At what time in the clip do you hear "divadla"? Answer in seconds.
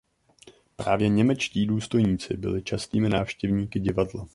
3.79-4.27